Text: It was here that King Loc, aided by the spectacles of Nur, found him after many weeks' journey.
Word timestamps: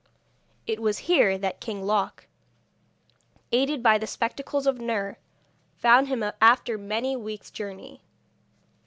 It 0.65 0.81
was 0.81 0.97
here 1.05 1.37
that 1.37 1.59
King 1.61 1.85
Loc, 1.85 2.25
aided 3.51 3.83
by 3.83 3.99
the 3.99 4.07
spectacles 4.07 4.65
of 4.65 4.79
Nur, 4.79 5.19
found 5.77 6.07
him 6.07 6.23
after 6.41 6.75
many 6.75 7.15
weeks' 7.15 7.51
journey. 7.51 8.01